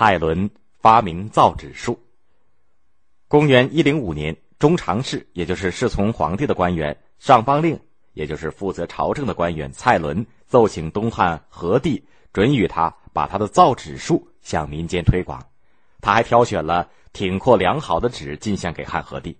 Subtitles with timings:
[0.00, 2.00] 蔡伦发明造纸术。
[3.28, 7.78] 公元一零五年，中常侍，也就是侍从皇帝的官员上邦令，
[8.14, 12.02] 也就是负责朝政的官员蔡伦，奏请东汉和帝
[12.32, 15.38] 准予他把他的造纸术向民间推广。
[16.00, 19.36] 他还挑选了挺阔良好的纸进献给汉和帝。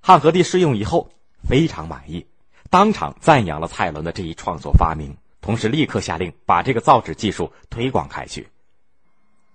[0.00, 1.10] 汉和帝试用以后
[1.46, 2.26] 非常满意，
[2.70, 8.48] 当场赞扬了蔡伦的这一创作发明，同时立刻下令把这个造纸技术推广开去。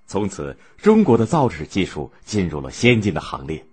[0.06, 3.66] 从此，中国的造纸技术进入了先进的行列。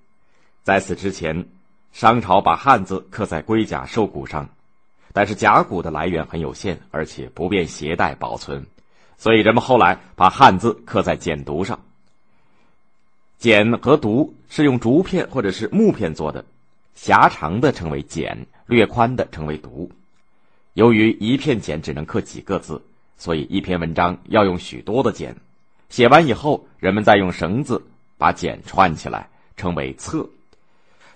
[0.62, 1.46] 在此之前，
[1.92, 4.48] 商朝把汉字刻在龟甲兽骨上，
[5.12, 8.64] 但是甲骨的来源很有限，而且不便携带保存，
[9.18, 11.80] 所以人们后来把汉字刻在简牍上。
[13.38, 16.44] 简和牍是用竹片或者是木片做的，
[16.94, 19.88] 狭长的称为简，略宽的称为牍。
[20.74, 22.80] 由于一片简只能刻几个字，
[23.16, 25.34] 所以一篇文章要用许多的简。
[25.90, 27.84] 写完以后，人们再用绳子
[28.16, 30.26] 把简串起来，称为册。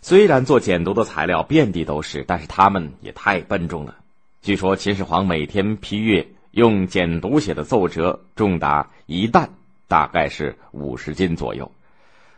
[0.02, 3.94] 虽然做简牍的材料遍地都是，但是它们也太笨重了。
[4.42, 9.48] 据说秦始皇每天批阅用简牍写的奏折重达一担，
[9.88, 11.70] 大概是五十斤左右。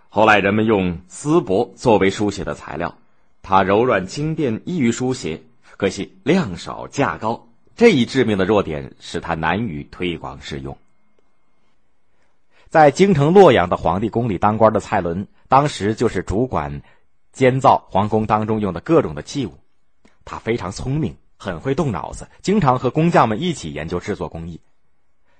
[0.08, 2.94] 后来人们用丝帛作为书写的材料，
[3.42, 5.42] 它柔软轻便，易于书写，
[5.78, 7.48] 可惜量少价高。
[7.74, 10.76] 这一致命的弱点使它难于推广使用。
[12.68, 16.82] 在京城洛阳的皇帝宫里当官的蔡伦，当时就是主管
[17.32, 19.54] 监造皇宫当中用的各种的器物。
[20.24, 24.60] 他非常聪明，很会动脑子，经常和工匠们一起研究制作工艺。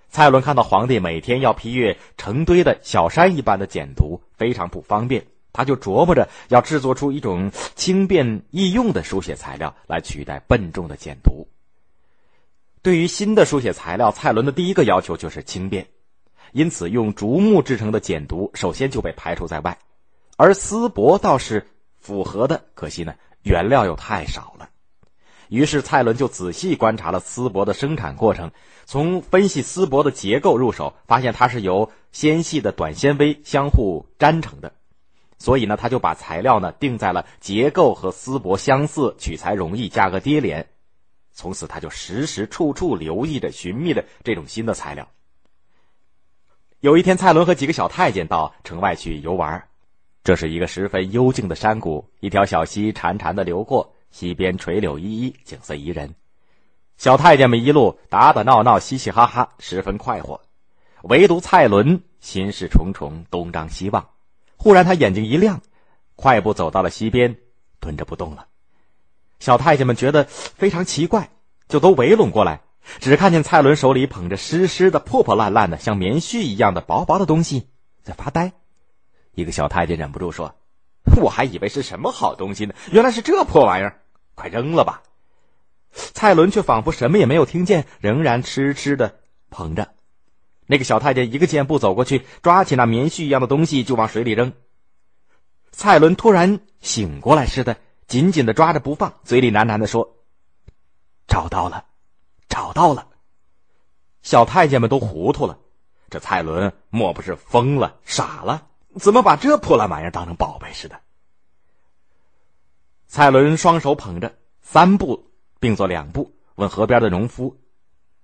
[0.08, 11.44] 蔡伦看到皇帝每天要批阅成堆的小山一般的简牍，非常不方便，他就琢磨着要制作出一种轻便易用的书写材料来取代笨重的简牍。
[12.82, 15.84] 对于新的书写材料，蔡伦的第一个要求就是轻便。
[16.56, 19.76] 因此，用竹木制成的简牍首先就被排除在外，
[20.38, 21.66] 而丝帛倒是
[22.00, 22.64] 符合的。
[22.72, 24.70] 可惜呢，原料又太少了。
[25.50, 28.52] 于是，蔡伦就仔细观察了丝帛的生产过程，
[28.86, 34.72] 从分析丝帛的结构入手，发现它是由纤细的短纤维相互粘成的。
[35.36, 40.66] 所以呢，他就把材料呢定在了结构和丝帛相似、取材容易、价格低廉。
[41.34, 45.06] 从此，他就时时处处留意着、寻觅着这种新的材料。
[46.86, 49.60] 有一天，蔡伦和几个小太监到城外去游玩。
[50.22, 56.14] 这是一个十分幽静的山谷，一条小溪潺潺的流过，溪边垂柳依依，景色宜人。
[56.96, 60.40] 小太监们一路打打闹闹，嘻嘻哈哈，十分快活。
[61.02, 64.08] 唯独蔡伦心事重重，东张西望。
[64.56, 65.60] 忽然，他眼睛一亮，
[66.14, 67.34] 快步走到了溪边，
[67.80, 68.46] 蹲着不动了。
[69.40, 71.30] 小太监们觉得非常奇怪，
[71.66, 72.60] 就都围拢过来。
[73.00, 77.68] 只看见蔡伦手里捧着湿湿的、破破烂烂的、像棉絮一样的薄薄的东西，
[78.02, 78.52] 在发呆。
[79.34, 80.54] 一个小太监忍不住说
[81.20, 84.00] ：“我还以为是什么好东西呢，原来是这破玩意儿，
[84.34, 85.02] 快扔了吧！”
[85.92, 89.16] 蔡伦却仿佛什么也没有听见，仍然痴痴的
[89.50, 89.92] 捧着。
[90.66, 94.52] 那个小太监一个箭步走过去，抓起那棉絮一样的东西就往水里扔。
[95.70, 97.76] 蔡伦突然醒过来似的，
[98.06, 100.16] 紧紧的抓着不放，嘴里喃喃的说
[101.28, 101.84] ：“找到了。”
[102.56, 103.08] 找到了，
[104.22, 105.58] 小太监们都糊涂了。
[106.08, 108.68] 这蔡伦莫不是疯了、傻了？
[108.98, 110.98] 怎么把这破烂玩意儿当成宝贝似的？
[113.06, 115.30] 蔡伦双手捧着，三步
[115.60, 117.60] 并作两步，问河边的农夫：“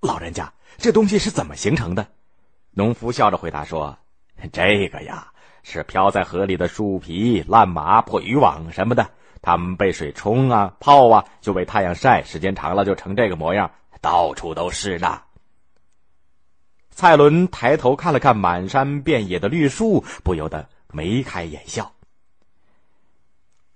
[0.00, 2.06] 老人家，这东西是怎么形成的？”
[2.72, 3.98] 农夫笑着回答说
[4.50, 5.30] ：“这个呀，
[5.62, 9.10] 是漂在河里的树皮、烂麻、破渔网什么的，
[9.42, 13.70] 它们被水冲啊、泡啊，就被太阳晒，时间长了就成这个模样。”
[14.02, 15.22] 到处都是呢。
[16.90, 21.90] 蔡伦抬头看了看满山遍野的绿树，不由得眉开眼笑。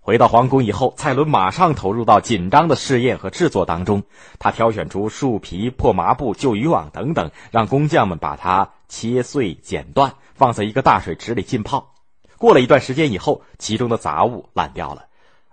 [0.00, 4.02] 回到皇宫以后，蔡伦马上投入到紧张的试验和制作当中。
[4.38, 11.94] 他挑选出树皮、破麻布、旧渔网等等，让工匠们把它切碎、剪断，放在一个大水池里浸泡。
[12.36, 15.06] 过了一段时间以后，其中的杂物烂掉了，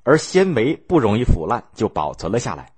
[0.04, 2.73] 而纤维不容易腐烂，就保存了下来。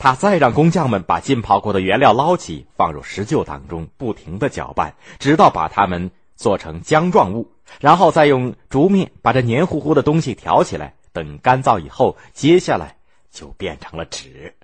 [0.00, 10.94] 他再让工匠们把浸泡过的原料捞起，放入石臼当中，不停的搅拌，直到把它们做成浆状物，然后再用竹篾把这黏糊糊的东西挑起来。
[11.12, 12.96] 等干燥以后，接下来
[13.30, 14.54] 就变成了纸。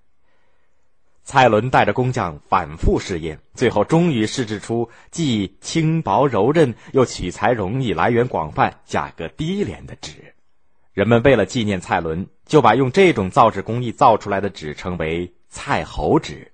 [1.23, 10.33] 蔡伦带着工匠反复试验，最后终于试制出既轻薄柔韧，又取材容易、来源广泛、价格低廉的纸。
[10.97, 16.51] 人们为了纪念蔡伦，就把用这种造纸工艺造出来的纸称为“蔡侯纸”。